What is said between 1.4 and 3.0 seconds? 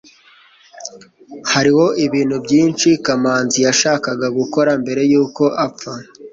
hariho ibintu byinshi